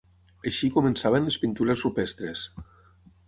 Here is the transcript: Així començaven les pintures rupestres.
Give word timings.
Així 0.51 0.69
començaven 0.77 1.27
les 1.29 1.37
pintures 1.43 1.85
rupestres. 1.87 2.47